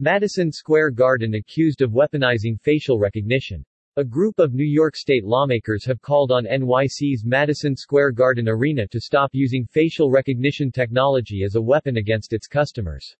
Madison 0.00 0.50
Square 0.50 0.90
Garden 0.90 1.34
accused 1.34 1.80
of 1.80 1.92
weaponizing 1.92 2.60
facial 2.60 2.98
recognition. 2.98 3.64
A 3.94 4.02
group 4.02 4.40
of 4.40 4.52
New 4.52 4.64
York 4.64 4.96
State 4.96 5.22
lawmakers 5.22 5.84
have 5.84 6.02
called 6.02 6.32
on 6.32 6.46
NYC's 6.46 7.24
Madison 7.24 7.76
Square 7.76 8.10
Garden 8.10 8.48
Arena 8.48 8.88
to 8.88 9.00
stop 9.00 9.30
using 9.32 9.64
facial 9.64 10.10
recognition 10.10 10.72
technology 10.72 11.44
as 11.44 11.54
a 11.54 11.62
weapon 11.62 11.98
against 11.98 12.32
its 12.32 12.48
customers. 12.48 13.14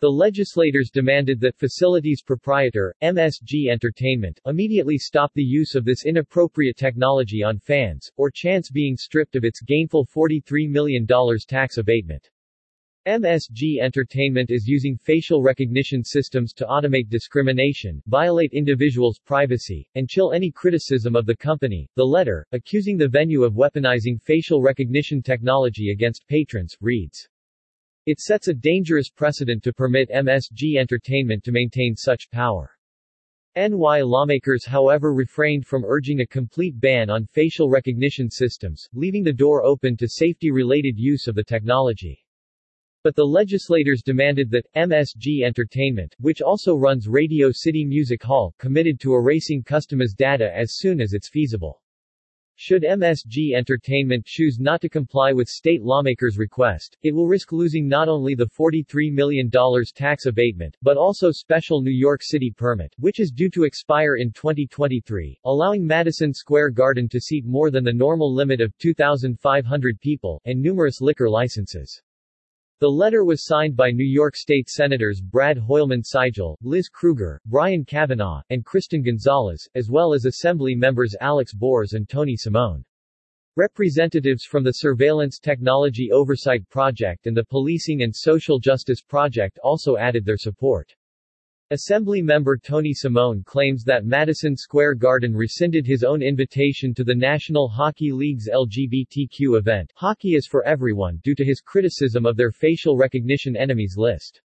The 0.00 0.10
legislators 0.10 0.90
demanded 0.92 1.38
that 1.42 1.56
facilities 1.56 2.20
proprietor, 2.20 2.92
MSG 3.00 3.70
Entertainment, 3.70 4.40
immediately 4.44 4.98
stop 4.98 5.30
the 5.34 5.44
use 5.44 5.76
of 5.76 5.84
this 5.84 6.04
inappropriate 6.04 6.76
technology 6.76 7.44
on 7.44 7.60
fans, 7.60 8.10
or 8.16 8.28
chance 8.28 8.72
being 8.72 8.96
stripped 8.96 9.36
of 9.36 9.44
its 9.44 9.62
gainful 9.62 10.06
$43 10.06 10.68
million 10.68 11.06
tax 11.46 11.78
abatement. 11.78 12.28
MSG 13.04 13.80
Entertainment 13.80 14.52
is 14.52 14.68
using 14.68 14.96
facial 14.96 15.42
recognition 15.42 16.04
systems 16.04 16.52
to 16.52 16.64
automate 16.66 17.08
discrimination, 17.08 18.00
violate 18.06 18.52
individuals' 18.52 19.18
privacy, 19.18 19.88
and 19.96 20.08
chill 20.08 20.30
any 20.30 20.52
criticism 20.52 21.16
of 21.16 21.26
the 21.26 21.34
company. 21.34 21.90
The 21.96 22.04
letter, 22.04 22.46
accusing 22.52 22.96
the 22.96 23.08
venue 23.08 23.42
of 23.42 23.54
weaponizing 23.54 24.22
facial 24.22 24.62
recognition 24.62 25.20
technology 25.20 25.90
against 25.90 26.28
patrons, 26.28 26.76
reads 26.80 27.28
it 28.06 28.20
sets 28.20 28.46
a 28.46 28.54
dangerous 28.54 29.10
precedent 29.10 29.64
to 29.64 29.72
permit 29.72 30.08
MSG 30.10 30.76
Entertainment 30.76 31.42
to 31.42 31.50
maintain 31.50 31.96
such 31.96 32.30
power. 32.30 32.70
NY 33.56 34.02
lawmakers 34.02 34.64
however 34.64 35.12
refrained 35.12 35.66
from 35.66 35.84
urging 35.84 36.20
a 36.20 36.26
complete 36.26 36.78
ban 36.78 37.10
on 37.10 37.26
facial 37.26 37.68
recognition 37.68 38.30
systems, 38.30 38.88
leaving 38.94 39.24
the 39.24 39.32
door 39.32 39.64
open 39.64 39.96
to 39.96 40.06
safety-related 40.06 40.96
use 40.96 41.26
of 41.26 41.34
the 41.34 41.42
technology. 41.42 42.24
But 43.04 43.16
the 43.16 43.24
legislators 43.24 44.00
demanded 44.00 44.48
that, 44.52 44.66
MSG 44.76 45.42
Entertainment, 45.42 46.14
which 46.20 46.40
also 46.40 46.76
runs 46.76 47.08
Radio 47.08 47.50
City 47.50 47.84
Music 47.84 48.22
Hall, 48.22 48.54
committed 48.58 49.00
to 49.00 49.16
erasing 49.16 49.64
customers' 49.64 50.14
data 50.14 50.56
as 50.56 50.76
soon 50.76 51.00
as 51.00 51.12
it's 51.12 51.28
feasible. 51.28 51.82
Should 52.54 52.84
MSG 52.84 53.54
Entertainment 53.56 54.24
choose 54.24 54.60
not 54.60 54.80
to 54.82 54.88
comply 54.88 55.32
with 55.32 55.48
state 55.48 55.82
lawmakers' 55.82 56.38
request, 56.38 56.96
it 57.02 57.12
will 57.12 57.26
risk 57.26 57.50
losing 57.50 57.88
not 57.88 58.08
only 58.08 58.36
the 58.36 58.46
$43 58.46 59.12
million 59.12 59.50
tax 59.96 60.26
abatement, 60.26 60.76
but 60.80 60.96
also 60.96 61.32
special 61.32 61.82
New 61.82 61.90
York 61.90 62.22
City 62.22 62.54
permit, 62.56 62.94
which 63.00 63.18
is 63.18 63.32
due 63.32 63.50
to 63.50 63.64
expire 63.64 64.14
in 64.14 64.30
2023, 64.30 65.40
allowing 65.44 65.84
Madison 65.84 66.32
Square 66.32 66.70
Garden 66.70 67.08
to 67.08 67.20
seat 67.20 67.44
more 67.44 67.72
than 67.72 67.82
the 67.82 67.92
normal 67.92 68.32
limit 68.32 68.60
of 68.60 68.78
2,500 68.78 69.98
people, 69.98 70.40
and 70.44 70.62
numerous 70.62 71.00
liquor 71.00 71.28
licenses. 71.28 72.00
The 72.82 72.90
letter 72.90 73.24
was 73.24 73.46
signed 73.46 73.76
by 73.76 73.92
New 73.92 74.02
York 74.02 74.34
State 74.34 74.68
Senators 74.68 75.20
Brad 75.20 75.56
Hoylman 75.56 76.02
Sigal, 76.02 76.56
Liz 76.62 76.88
Krueger, 76.88 77.40
Brian 77.46 77.84
Kavanagh, 77.84 78.42
and 78.50 78.64
Kristen 78.64 79.04
Gonzalez, 79.04 79.68
as 79.76 79.88
well 79.88 80.12
as 80.12 80.24
Assembly 80.24 80.74
members 80.74 81.14
Alex 81.20 81.54
Bores 81.54 81.92
and 81.92 82.08
Tony 82.08 82.34
Simone. 82.34 82.84
Representatives 83.54 84.42
from 84.42 84.64
the 84.64 84.72
Surveillance 84.72 85.38
Technology 85.38 86.10
Oversight 86.10 86.68
Project 86.70 87.28
and 87.28 87.36
the 87.36 87.44
Policing 87.44 88.02
and 88.02 88.12
Social 88.12 88.58
Justice 88.58 89.00
Project 89.00 89.60
also 89.62 89.96
added 89.96 90.24
their 90.24 90.36
support. 90.36 90.92
Assembly 91.72 92.20
member 92.20 92.58
Tony 92.58 92.92
Simone 92.92 93.42
claims 93.44 93.82
that 93.84 94.04
Madison 94.04 94.54
Square 94.54 94.96
Garden 94.96 95.34
rescinded 95.34 95.86
his 95.86 96.04
own 96.04 96.20
invitation 96.20 96.92
to 96.92 97.02
the 97.02 97.14
National 97.14 97.66
Hockey 97.66 98.12
League's 98.12 98.46
LGBTQ 98.46 99.56
event, 99.56 99.90
Hockey 99.96 100.34
is 100.34 100.46
for 100.46 100.62
Everyone, 100.66 101.18
due 101.24 101.34
to 101.34 101.46
his 101.46 101.62
criticism 101.62 102.26
of 102.26 102.36
their 102.36 102.50
facial 102.50 102.98
recognition 102.98 103.56
enemies 103.56 103.94
list. 103.96 104.42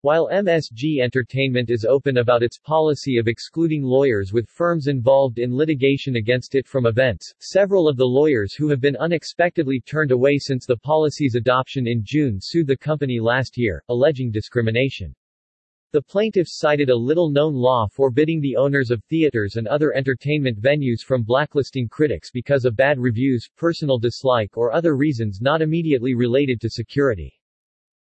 While 0.00 0.30
MSG 0.32 1.00
Entertainment 1.00 1.70
is 1.70 1.84
open 1.84 2.16
about 2.16 2.42
its 2.42 2.58
policy 2.58 3.18
of 3.18 3.28
excluding 3.28 3.84
lawyers 3.84 4.32
with 4.32 4.48
firms 4.48 4.88
involved 4.88 5.38
in 5.38 5.54
litigation 5.54 6.16
against 6.16 6.56
it 6.56 6.66
from 6.66 6.86
events, 6.86 7.32
several 7.38 7.86
of 7.86 7.96
the 7.96 8.04
lawyers 8.04 8.54
who 8.54 8.68
have 8.68 8.80
been 8.80 8.96
unexpectedly 8.96 9.78
turned 9.78 10.10
away 10.10 10.38
since 10.38 10.66
the 10.66 10.78
policy's 10.78 11.36
adoption 11.36 11.86
in 11.86 12.02
June 12.02 12.40
sued 12.42 12.66
the 12.66 12.76
company 12.76 13.20
last 13.20 13.56
year, 13.56 13.80
alleging 13.88 14.32
discrimination. 14.32 15.14
The 15.90 16.02
plaintiffs 16.02 16.58
cited 16.58 16.90
a 16.90 16.94
little-known 16.94 17.54
law 17.54 17.86
forbidding 17.86 18.42
the 18.42 18.56
owners 18.56 18.90
of 18.90 19.02
theaters 19.04 19.56
and 19.56 19.66
other 19.66 19.94
entertainment 19.94 20.60
venues 20.60 21.00
from 21.00 21.22
blacklisting 21.22 21.88
critics 21.88 22.30
because 22.30 22.66
of 22.66 22.76
bad 22.76 22.98
reviews, 22.98 23.48
personal 23.56 23.98
dislike 23.98 24.58
or 24.58 24.70
other 24.70 24.94
reasons 24.96 25.40
not 25.40 25.62
immediately 25.62 26.14
related 26.14 26.60
to 26.60 26.68
security. 26.68 27.32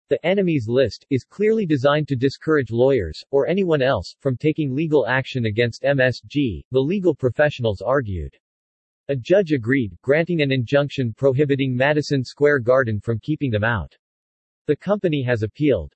The 0.09 0.19
enemies 0.25 0.67
list 0.67 1.05
is 1.09 1.23
clearly 1.23 1.65
designed 1.65 2.09
to 2.09 2.17
discourage 2.17 2.69
lawyers, 2.69 3.23
or 3.31 3.47
anyone 3.47 3.81
else, 3.81 4.13
from 4.19 4.35
taking 4.35 4.75
legal 4.75 5.07
action 5.07 5.45
against 5.45 5.83
MSG, 5.83 6.65
the 6.71 6.81
legal 6.81 7.15
professionals 7.15 7.81
argued. 7.81 8.35
A 9.07 9.15
judge 9.15 9.53
agreed, 9.53 9.95
granting 10.01 10.41
an 10.41 10.51
injunction 10.51 11.13
prohibiting 11.13 11.77
Madison 11.77 12.25
Square 12.25 12.59
Garden 12.59 12.99
from 12.99 13.19
keeping 13.19 13.51
them 13.51 13.63
out. 13.63 13.95
The 14.65 14.75
company 14.75 15.23
has 15.23 15.43
appealed. 15.43 15.95